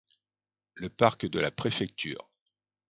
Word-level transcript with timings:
Le 0.73 0.89
parc 0.89 1.27
de 1.27 1.39
la 1.39 1.51
Préfecture. 1.51 2.27